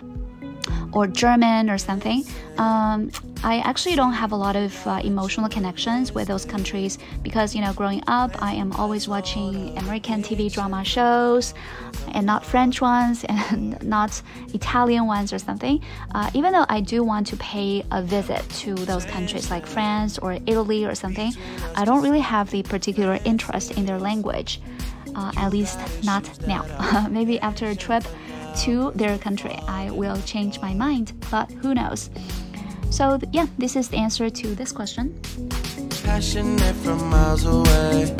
[0.92, 2.24] or German or something.
[2.56, 3.10] Um,
[3.44, 7.60] I actually don't have a lot of uh, emotional connections with those countries because, you
[7.60, 11.54] know, growing up, I am always watching American TV drama shows
[12.14, 14.20] and not French ones and not
[14.54, 15.80] Italian ones or something.
[16.14, 20.18] Uh, even though I do want to pay a visit to those countries like France
[20.18, 21.32] or Italy or something,
[21.76, 24.60] I don't really have the particular interest in their language.
[25.14, 26.64] Uh, at least not now.
[27.10, 28.04] Maybe after a trip
[28.58, 32.10] to their country, I will change my mind, but who knows?
[32.89, 35.19] So, yeah, this is the answer to this question.
[36.03, 38.13] Passionate from miles away.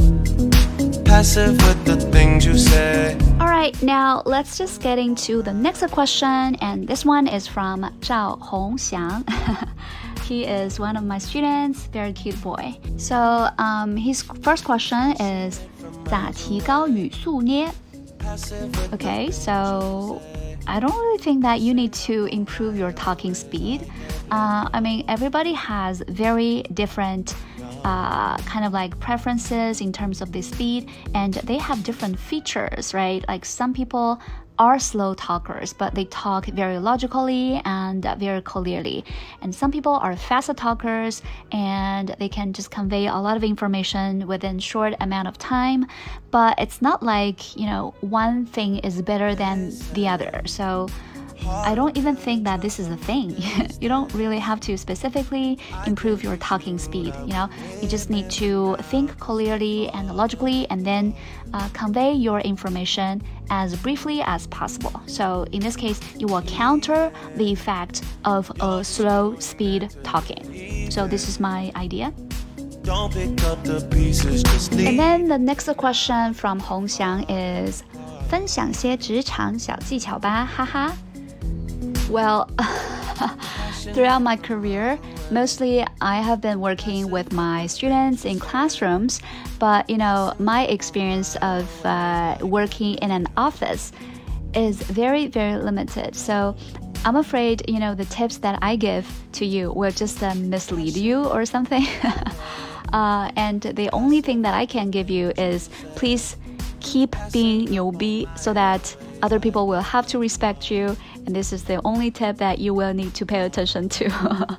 [1.05, 3.15] Passive with the things you say.
[3.39, 7.81] All right, now let's just get into the next question, and this one is from
[8.01, 9.23] Zhao Hongxiang.
[10.23, 12.75] he is one of my students, very cute boy.
[12.97, 15.59] So, um, his first question is
[16.09, 17.69] 咋提高语速呢？
[18.91, 20.21] Okay, so
[20.68, 23.90] I don't really think that you need to improve your talking speed.
[24.30, 27.34] Uh, I mean, everybody has very different
[27.84, 32.94] uh, kind of like preferences in terms of the speed, and they have different features,
[32.94, 33.24] right?
[33.28, 34.20] Like some people
[34.58, 39.04] are slow talkers, but they talk very logically and very clearly.
[39.40, 44.26] And some people are faster talkers and they can just convey a lot of information
[44.26, 45.86] within short amount of time.
[46.30, 50.42] But it's not like, you know, one thing is better than the other.
[50.46, 50.88] So
[51.45, 53.35] I don't even think that this is a thing.
[53.81, 57.13] you don't really have to specifically improve your talking speed.
[57.25, 57.49] You know,
[57.81, 61.13] you just need to think clearly and logically, and then
[61.53, 65.01] uh, convey your information as briefly as possible.
[65.05, 70.89] So in this case, you will counter the effect of a slow speed talking.
[70.89, 72.13] So this is my idea.
[72.85, 73.39] And
[74.99, 77.83] then the next question from Hong Xiang is
[78.29, 80.93] 分享些职场小技巧吧，哈哈。
[82.08, 82.50] Well,
[83.94, 84.98] throughout my career,
[85.30, 89.20] mostly I have been working with my students in classrooms,
[89.58, 93.92] but you know, my experience of uh, working in an office
[94.54, 96.14] is very, very limited.
[96.14, 96.56] So
[97.04, 100.96] I'm afraid, you know, the tips that I give to you will just uh, mislead
[100.96, 101.86] you or something.
[102.92, 106.36] uh, and the only thing that I can give you is please
[106.80, 110.96] keep being 牛逼 so that other people will have to respect you
[111.28, 114.06] and this is the only tip that you will need to pay attention to.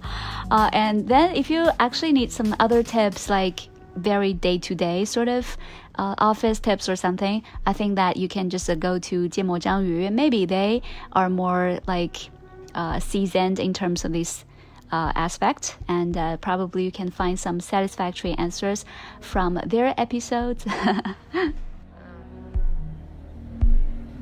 [0.51, 3.61] uh, and then if you actually need some other tips like
[3.95, 5.57] very day to day sort of
[5.95, 9.59] uh, office tips or something, I think that you can just uh, go to Jiemo
[9.59, 10.13] Zhangyu.
[10.13, 12.29] Maybe they are more like
[12.75, 14.45] uh, seasoned in terms of this
[14.91, 18.85] uh, aspect, and uh, probably you can find some satisfactory answers
[19.21, 20.67] from their episodes.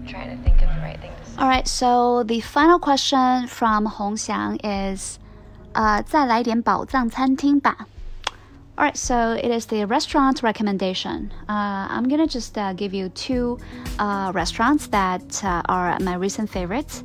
[0.07, 1.11] trying to think of the right thing.
[1.38, 5.18] All right, so the final question from Hong Xiang is,
[5.74, 7.86] uh, 再来点宝藏餐厅吧。
[8.77, 11.33] Alright, so it is the restaurant recommendation.
[11.49, 13.57] Uh, I'm gonna just uh, give you two
[13.97, 17.03] uh, restaurants that uh, are my recent favorites.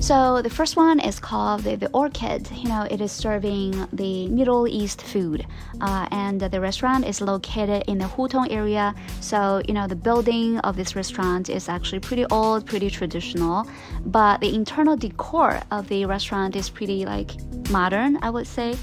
[0.00, 2.50] So the first one is called the, the Orchid.
[2.50, 5.46] You know, it is serving the Middle East food,
[5.80, 8.92] uh, and the restaurant is located in the Hutong area.
[9.20, 13.68] So you know, the building of this restaurant is actually pretty old, pretty traditional,
[14.04, 17.30] but the internal decor of the restaurant is pretty like
[17.70, 18.74] modern, I would say.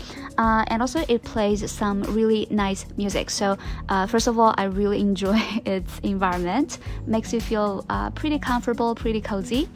[0.41, 3.30] Uh, and also, it plays some really nice music.
[3.30, 3.58] So,
[3.89, 8.95] uh, first of all, I really enjoy its environment, makes you feel uh, pretty comfortable,
[8.95, 9.69] pretty cozy.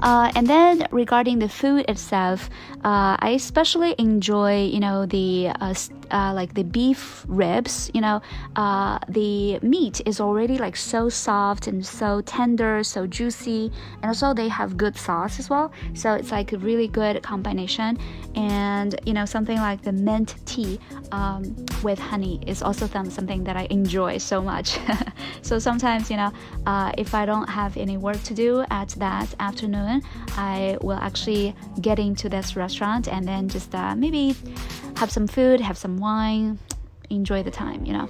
[0.00, 2.50] Uh, and then regarding the food itself,
[2.84, 5.48] uh, I especially enjoy, you know, the
[6.12, 8.20] uh, like the beef ribs, you know,
[8.56, 13.72] uh, the meat is already like so soft and so tender, so juicy,
[14.02, 15.72] and also they have good sauce as well.
[15.94, 17.98] So it's like a really good combination.
[18.34, 20.78] And you know, something like the mint tea
[21.12, 24.78] um, with honey is also something that I enjoy so much.
[25.42, 26.32] so sometimes, you know,
[26.66, 30.02] uh, if I don't have any work to do at that afternoon,
[30.36, 34.36] I will actually get into this restaurant and then just uh, maybe
[34.96, 36.58] have some food, have some wine,
[37.10, 38.08] enjoy the time, you know.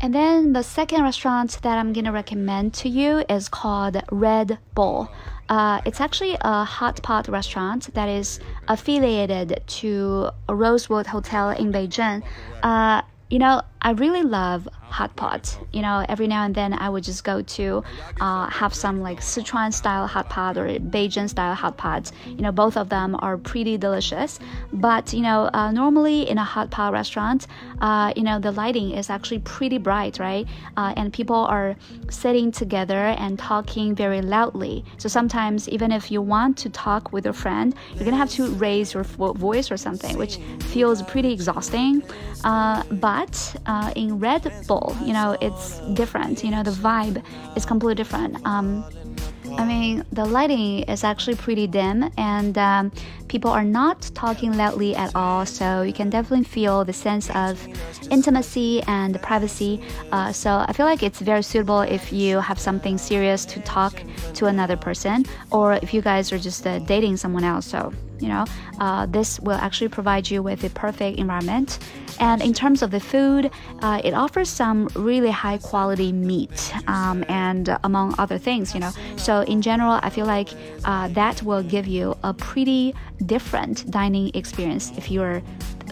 [0.00, 5.08] And then the second restaurant that I'm gonna recommend to you is called Red Bowl.
[5.48, 11.72] Uh, it's actually a hot pot restaurant that is affiliated to a Rosewood Hotel in
[11.72, 12.22] Beijing.
[12.62, 15.58] Uh, you know, I really love hot pot.
[15.72, 17.82] You know, every now and then I would just go to
[18.20, 22.10] uh, have some like Sichuan style hot pot or Beijing style hot pot.
[22.26, 24.38] You know, both of them are pretty delicious.
[24.72, 27.46] But you know, uh, normally in a hot pot restaurant,
[27.80, 30.46] uh, you know, the lighting is actually pretty bright, right?
[30.76, 31.76] Uh, and people are
[32.10, 34.84] sitting together and talking very loudly.
[34.98, 38.48] So sometimes, even if you want to talk with your friend, you're gonna have to
[38.54, 42.02] raise your voice or something, which feels pretty exhausting.
[42.44, 46.44] Uh, but uh, in Red Bowl, you know, it's different.
[46.44, 47.22] You know, the vibe
[47.56, 48.44] is completely different.
[48.46, 48.84] Um,
[49.58, 52.92] I mean, the lighting is actually pretty dim, and um,
[53.28, 57.66] people are not talking loudly at all, so you can definitely feel the sense of
[58.10, 59.80] intimacy and the privacy.
[60.12, 64.02] Uh, so I feel like it's very suitable if you have something serious to talk
[64.34, 67.66] to another person, or if you guys are just uh, dating someone else.
[67.66, 68.44] So you know,
[68.80, 71.78] uh, this will actually provide you with the perfect environment.
[72.18, 77.24] And in terms of the food, uh, it offers some really high quality meat um,
[77.28, 78.90] and among other things, you know.
[79.16, 80.48] So in general, I feel like
[80.84, 85.42] uh, that will give you a pretty different dining experience if you're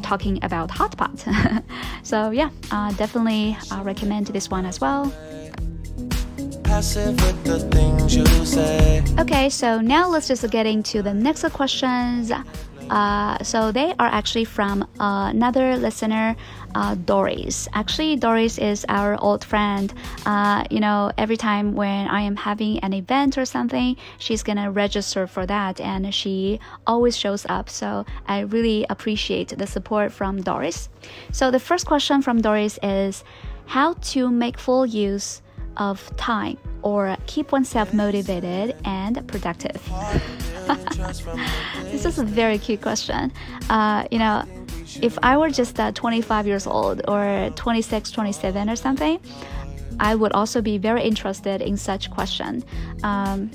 [0.02, 1.18] talking about hot pot.
[2.02, 5.12] so yeah, uh, definitely uh, recommend this one as well.
[9.18, 12.32] Okay, so now let's just get into the next questions.
[12.90, 16.37] Uh, so they are actually from uh, another listener,
[16.75, 17.68] uh, Doris.
[17.73, 19.92] Actually, Doris is our old friend.
[20.27, 24.70] Uh, you know, every time when I am having an event or something, she's gonna
[24.70, 27.70] register for that, and she always shows up.
[27.70, 30.88] So I really appreciate the support from Doris.
[31.33, 33.25] So the first question from Doris is,
[33.66, 35.40] how to make full use
[35.77, 39.83] of time or keep oneself motivated and productive?
[41.90, 43.33] this is a very cute question.
[43.68, 44.44] Uh, you know,
[45.03, 49.18] if I were just uh, 25 years old or 26, 27 or something,
[49.99, 52.62] I would also be very interested in such question.
[53.03, 53.51] Um,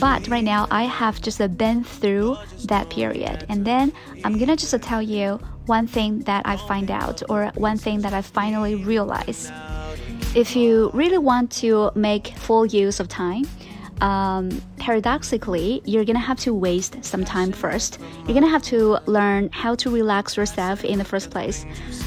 [0.00, 3.92] but right now, I have just uh, been through that period, and then
[4.24, 8.00] I'm gonna just uh, tell you one thing that I find out or one thing
[8.00, 9.52] that I finally realized
[10.34, 13.44] if you really want to make full use of time,
[14.02, 18.00] um, paradoxically, you're gonna have to waste some time first.
[18.26, 21.64] You're gonna have to learn how to relax yourself in the first place.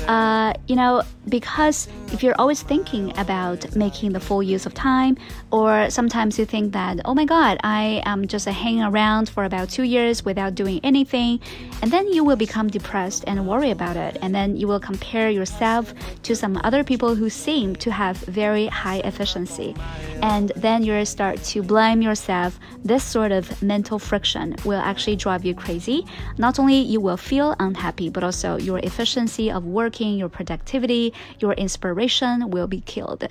[0.08, 5.18] Uh, you know, because if you're always thinking about making the full use of time,
[5.52, 9.70] or sometimes you think that, oh my god, I am just hanging around for about
[9.70, 11.40] two years without doing anything,
[11.82, 15.30] and then you will become depressed and worry about it, and then you will compare
[15.30, 19.74] yourself to some other people who seem to have very high efficiency,
[20.22, 25.46] and then you'll start to blame yourself this sort of mental friction will actually drive
[25.46, 26.06] you crazy.
[26.38, 31.54] Not only you will feel unhappy, but also your efficiency of working, your productivity, your
[31.54, 33.24] inspiration will be killed.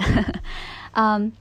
[0.94, 1.32] um,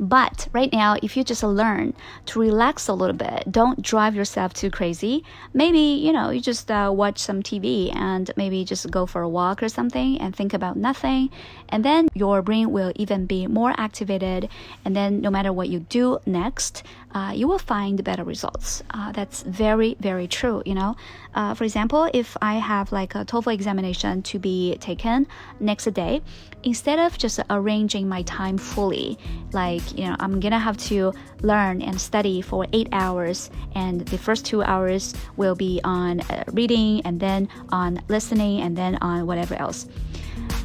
[0.00, 1.94] but right now, if you just learn
[2.26, 5.24] to relax a little bit, don't drive yourself too crazy.
[5.52, 9.28] Maybe, you know, you just uh, watch some TV and maybe just go for a
[9.28, 11.30] walk or something and think about nothing.
[11.68, 14.48] And then your brain will even be more activated.
[14.84, 16.82] And then no matter what you do next,
[17.14, 18.82] uh, you will find better results.
[18.90, 20.96] Uh, that's very, very true, you know.
[21.34, 25.26] Uh, for example, if I have like a TOEFL examination to be taken
[25.60, 26.22] next day,
[26.64, 29.18] instead of just arranging my time fully,
[29.52, 31.12] like, you know, I'm gonna have to
[31.42, 36.44] learn and study for eight hours, and the first two hours will be on uh,
[36.52, 39.86] reading, and then on listening, and then on whatever else.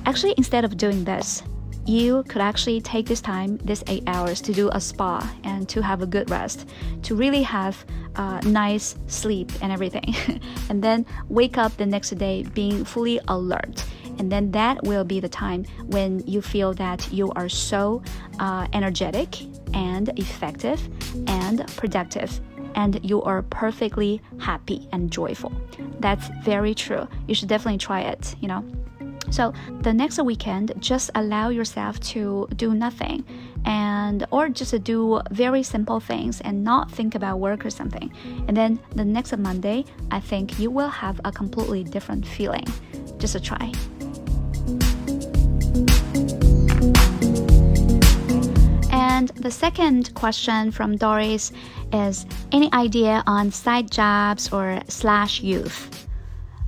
[0.05, 1.43] Actually, instead of doing this,
[1.85, 5.81] you could actually take this time, this eight hours, to do a spa and to
[5.81, 6.69] have a good rest,
[7.03, 7.83] to really have
[8.15, 10.13] uh, nice sleep and everything,
[10.69, 13.85] and then wake up the next day being fully alert.
[14.17, 18.03] And then that will be the time when you feel that you are so
[18.39, 19.41] uh, energetic
[19.73, 20.81] and effective
[21.27, 22.41] and productive
[22.75, 25.51] and you are perfectly happy and joyful.
[25.99, 27.07] That's very true.
[27.27, 28.63] You should definitely try it, you know.
[29.31, 33.23] So the next weekend, just allow yourself to do nothing
[33.65, 38.11] and or just do very simple things and not think about work or something.
[38.47, 42.65] And then the next Monday, I think you will have a completely different feeling.
[43.17, 43.71] Just a try.
[48.91, 51.51] And the second question from Doris
[51.91, 56.08] is any idea on side jobs or slash youth?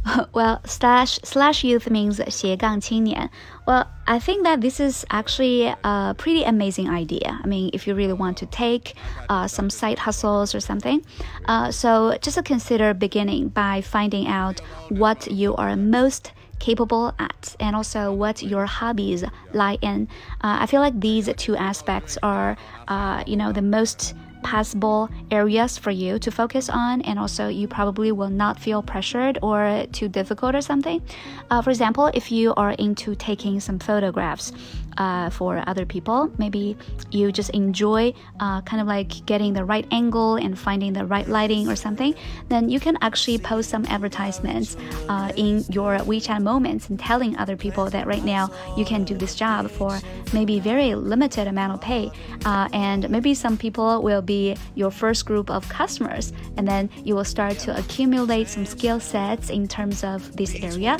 [0.33, 3.29] well, slash slash youth means 斜杠青年.
[3.67, 7.41] Well, I think that this is actually a pretty amazing idea.
[7.43, 8.95] I mean, if you really want to take
[9.29, 11.05] uh, some side hustles or something,
[11.47, 17.77] uh, so just consider beginning by finding out what you are most capable at and
[17.77, 20.09] also what your hobbies lie in.
[20.41, 22.57] Uh, I feel like these two aspects are,
[22.89, 27.68] uh, you know, the most possible areas for you to focus on, and also you
[27.68, 31.02] probably will not feel pressured or too difficult or something.
[31.50, 34.52] Uh, for example, if you are into taking some photographs,
[34.98, 36.32] uh, for other people.
[36.38, 36.78] Maybe
[37.12, 41.28] you just enjoy uh, kind of like getting the right angle and finding the right
[41.28, 42.14] lighting or something.
[42.50, 44.78] Then you can actually post some advertisements
[45.10, 49.16] uh, in your WeChat moments and telling other people that right now you can do
[49.16, 50.00] this job for
[50.34, 52.12] maybe very limited amount of pay.
[52.46, 56.34] Uh, and maybe some people will be your first group of customers.
[56.58, 60.98] And then you will start to accumulate some skill sets in terms of this area.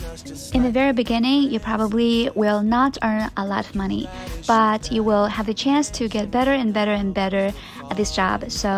[0.54, 4.04] In the very beginning, you probably will not earn a lot of money money,
[4.48, 7.46] but you will have the chance to get better and better and better
[7.90, 8.38] at this job.
[8.52, 8.72] So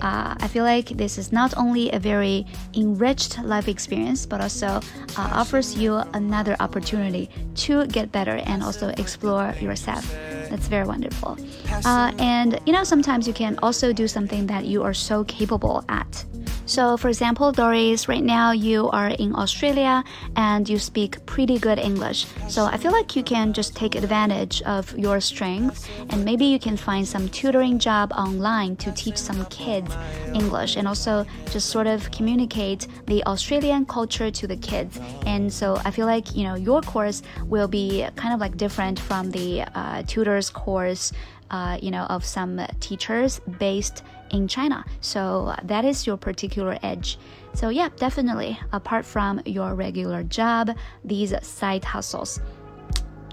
[0.00, 4.70] uh, I feel like this is not only a very enriched life experience, but also
[5.18, 5.90] uh, offers you
[6.20, 7.24] another opportunity
[7.66, 10.04] to get better and also explore yourself.
[10.50, 11.38] That's very wonderful.
[11.84, 15.84] Uh, and you know, sometimes you can also do something that you are so capable
[15.88, 16.24] at.
[16.68, 20.04] So, for example, Doris, right now you are in Australia
[20.36, 22.26] and you speak pretty good English.
[22.46, 26.58] So, I feel like you can just take advantage of your strength and maybe you
[26.58, 29.90] can find some tutoring job online to teach some kids
[30.34, 35.00] English and also just sort of communicate the Australian culture to the kids.
[35.24, 39.00] And so, I feel like, you know, your course will be kind of like different
[39.00, 41.14] from the uh, tutors course
[41.50, 44.84] uh, you know, of some teachers based in China.
[45.00, 47.18] So uh, that is your particular edge.
[47.54, 48.58] So yeah, definitely.
[48.72, 52.40] Apart from your regular job, these side hustles,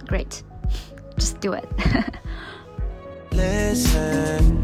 [0.08, 0.44] great.
[1.18, 1.68] Just do it.
[3.32, 4.64] Listen,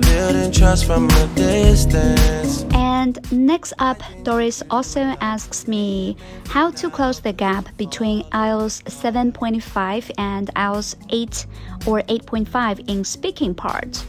[0.00, 2.64] building trust from a distance.
[2.74, 6.16] And next up, Doris also asks me
[6.48, 11.46] how to close the gap between IELTS 7.5 and IELTS 8
[11.86, 14.04] or 8.5 in speaking part.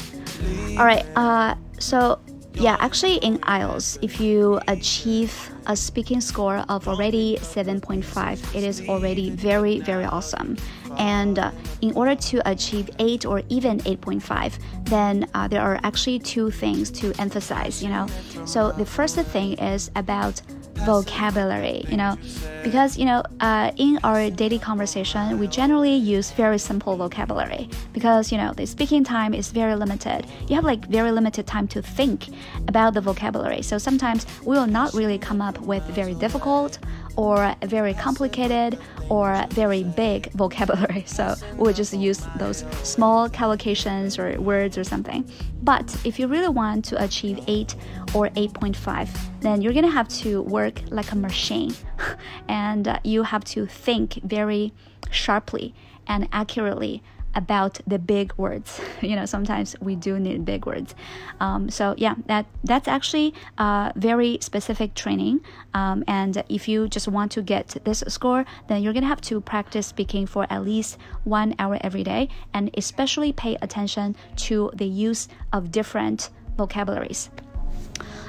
[0.78, 2.20] All right, uh, so
[2.60, 5.34] yeah, actually in IELTS, if you achieve
[5.68, 10.58] a speaking score of already 7.5, it is already very, very awesome.
[10.98, 16.20] And uh, in order to achieve 8 or even 8.5, then uh, there are actually
[16.20, 18.08] two things to emphasize, you know.
[18.46, 20.42] So the first thing is about
[20.86, 22.17] vocabulary, you know,
[22.63, 28.32] because, you know, uh, in our daily conversation, we generally use very simple vocabulary because,
[28.32, 30.25] you know, the speaking time is very limited.
[30.47, 32.27] You have like very limited time to think
[32.67, 33.61] about the vocabulary.
[33.61, 36.80] So sometimes we will not really come up with very difficult
[37.15, 38.80] or very complicated
[39.10, 41.05] or very big vocabulary.
[41.20, 45.30] So we'll just use those small collocations or words or something.
[45.64, 47.76] But if you really want to achieve 8
[48.14, 49.10] or 8.5,
[49.41, 51.74] then you're gonna have to work like a machine
[52.47, 54.72] and you have to think very
[55.12, 55.74] sharply
[56.07, 57.03] and accurately
[57.36, 58.80] about the big words.
[59.01, 60.93] You know, sometimes we do need big words.
[61.39, 65.41] Um, so yeah, that that's actually a very specific training.
[65.73, 69.41] Um, and if you just want to get this score, then you're gonna have to
[69.41, 74.15] practice speaking for at least one hour every day, and especially pay attention
[74.47, 77.30] to the use of different vocabularies.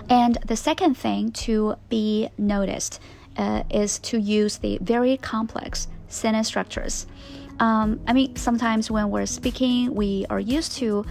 [0.09, 3.01] And the second thing to be noticed
[3.37, 7.07] uh, is to use the very complex sentence structures.
[7.61, 11.05] Um, I mean, sometimes when we're speaking, we are used to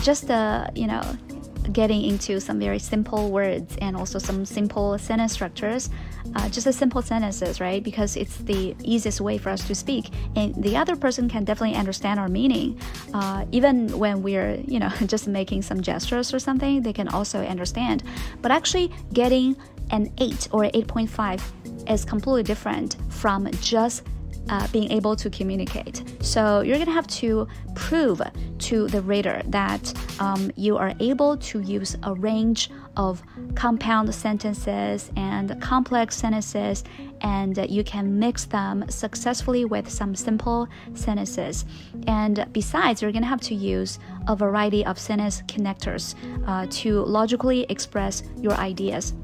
[0.00, 1.02] just uh, you know
[1.72, 5.90] getting into some very simple words and also some simple sentence structures,
[6.34, 7.82] uh, just a simple sentences, right?
[7.82, 11.76] Because it's the easiest way for us to speak, and the other person can definitely
[11.76, 12.80] understand our meaning.
[13.12, 17.44] Uh, even when we're, you know, just making some gestures or something, they can also
[17.44, 18.02] understand.
[18.40, 19.56] But actually, getting
[19.90, 24.04] an 8 or 8.5 is completely different from just
[24.48, 26.02] uh, being able to communicate.
[26.20, 28.20] So you're gonna have to prove
[28.58, 33.22] to the reader that um, you are able to use a range of
[33.54, 36.84] compound sentences and complex sentences,
[37.20, 41.64] and you can mix them successfully with some simple sentences.
[42.06, 46.14] And besides, you're gonna have to use a variety of sentence connectors
[46.46, 49.14] uh, to logically express your ideas.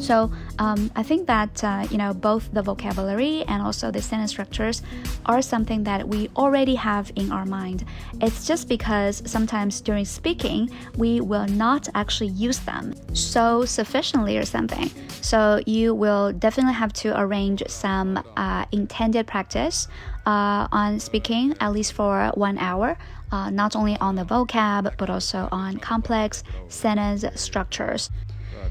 [0.00, 4.30] So um, I think that uh, you know both the vocabulary and also the sentence
[4.30, 4.82] structures
[5.26, 7.84] are something that we already have in our mind.
[8.20, 14.44] It's just because sometimes during speaking we will not actually use them so sufficiently or
[14.44, 14.90] something.
[15.20, 19.86] So you will definitely have to arrange some uh, intended practice
[20.26, 22.96] uh, on speaking at least for one hour.
[23.32, 28.10] Uh, not only on the vocab but also on complex sentence structures.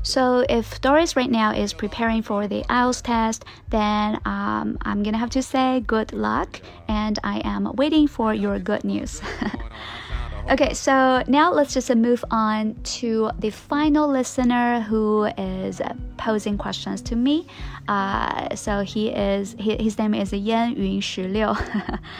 [0.03, 5.17] So if Doris right now is preparing for the IELTS test, then um, I'm gonna
[5.17, 9.21] have to say good luck, and I am waiting for your good news.
[10.50, 15.80] Okay, so now let's just move on to the final listener who is
[16.18, 17.46] posing questions to me.
[17.88, 21.00] Uh, so he is his name is Yan Yun
[21.32, 21.54] Liu.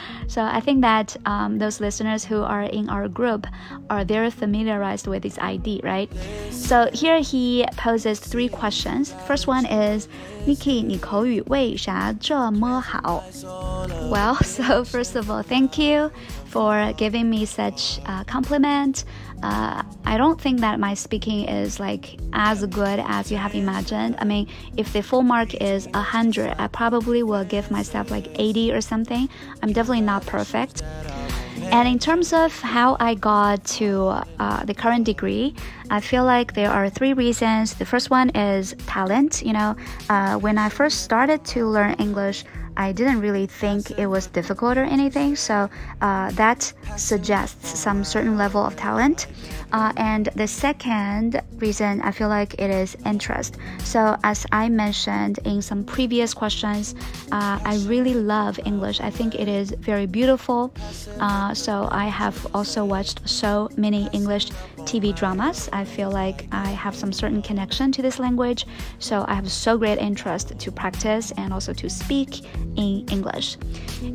[0.27, 3.45] so I think that um, those listeners who are in our group
[3.91, 6.09] are very familiarized with this ID, right?
[6.51, 9.13] So here he poses three questions.
[9.27, 10.07] First one is
[10.47, 13.23] Nikki，你口语为啥这么好？
[14.11, 16.11] Well, so first of all, thank you
[16.50, 19.04] for giving me such a compliment.
[19.42, 24.16] Uh, I don't think that my speaking is like as good as you have imagined.
[24.18, 28.72] I mean, if the full mark is 100, I probably will give myself like 80
[28.72, 29.28] or something.
[29.62, 30.82] I'm definitely not perfect.
[31.72, 35.54] And in terms of how I got to uh, the current degree,
[35.88, 37.74] I feel like there are three reasons.
[37.74, 39.42] The first one is talent.
[39.42, 39.76] You know,
[40.08, 42.44] uh, when I first started to learn English,
[42.80, 45.36] I didn't really think it was difficult or anything.
[45.36, 45.68] So
[46.00, 49.26] uh, that suggests some certain level of talent.
[49.72, 53.56] Uh, and the second reason I feel like it is interest.
[53.84, 56.94] So as I mentioned in some previous questions,
[57.32, 59.00] uh, I really love English.
[59.00, 60.72] I think it is very beautiful.
[61.18, 65.68] Uh, so I have also watched so many English TV dramas.
[65.72, 68.66] I feel like I have some certain connection to this language.
[68.98, 72.44] So I have so great interest to practice and also to speak
[72.76, 73.56] in English.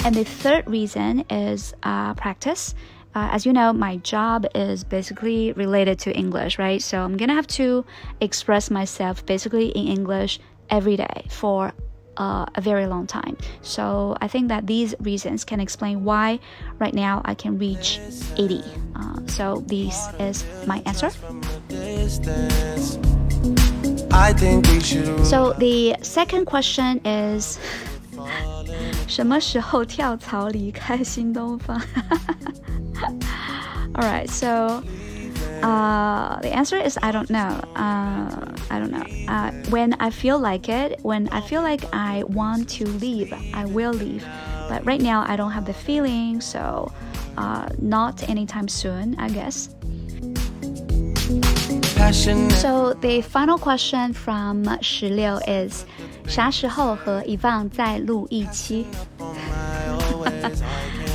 [0.03, 2.75] And the third reason is uh, practice.
[3.15, 6.81] Uh, as you know, my job is basically related to English, right?
[6.81, 7.85] So I'm gonna have to
[8.19, 10.39] express myself basically in English
[10.69, 11.71] every day for
[12.17, 13.37] uh, a very long time.
[13.61, 16.39] So I think that these reasons can explain why
[16.77, 17.99] right now I can reach
[18.37, 18.61] 80.
[18.95, 21.09] Uh, so this is my answer.
[25.23, 27.59] So the second question is
[29.06, 31.80] 什么时候跳槽离开新东方？
[33.94, 34.82] All right, so
[35.62, 37.60] uh, the answer is I don't know.
[37.74, 38.28] Uh,
[38.70, 39.04] I don't know.
[39.26, 43.64] Uh, when I feel like it, when I feel like I want to leave, I
[43.66, 44.24] will leave.
[44.68, 46.92] But right now, I don't have the feeling, so
[47.36, 49.70] uh, not anytime soon, I guess.
[52.60, 55.84] So the final question from 十六 is
[56.27, 58.85] 啥时候和 Evan 再录一期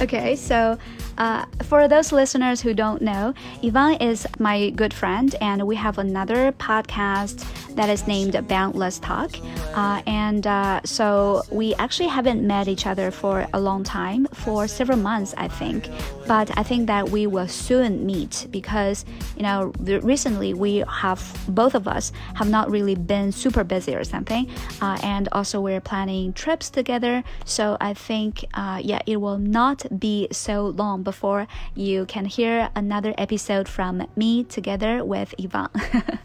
[0.00, 0.78] ？OK，So
[1.20, 5.98] uh, for those listeners who don't know, Ivan is my good friend, and we have
[5.98, 7.46] another podcast
[7.76, 9.30] that is named Boundless Talk.
[9.74, 14.66] Uh, and uh, so we actually haven't met each other for a long time, for
[14.66, 15.88] several months, I think.
[16.26, 19.04] But I think that we will soon meet because,
[19.36, 24.04] you know, recently we have, both of us have not really been super busy or
[24.04, 24.48] something.
[24.80, 27.22] Uh, and also we're planning trips together.
[27.44, 32.70] So I think, uh, yeah, it will not be so long before you can hear
[32.76, 35.68] another episode from me together with Ivan.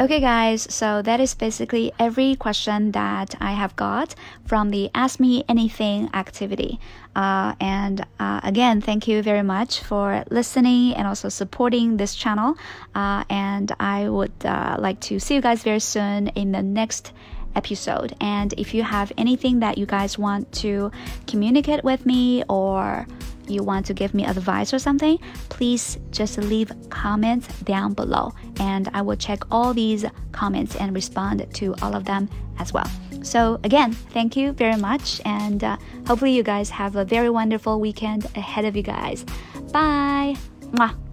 [0.00, 4.14] Okay, guys, so that is basically every question that I have got
[4.46, 6.80] from the Ask Me Anything activity.
[7.14, 12.54] Uh, and uh, again, thank you very much for listening and also supporting this channel.
[12.94, 17.12] Uh, and I would uh, like to see you guys very soon in the next
[17.56, 18.14] episode.
[18.20, 20.90] And if you have anything that you guys want to
[21.26, 23.06] communicate with me or
[23.46, 28.88] you want to give me advice or something, please just leave comments down below and
[28.94, 32.28] I will check all these comments and respond to all of them
[32.58, 32.88] as well.
[33.22, 35.76] So, again, thank you very much, and uh,
[36.06, 39.24] hopefully, you guys have a very wonderful weekend ahead of you guys.
[39.72, 40.36] Bye!
[40.72, 41.09] Mwah.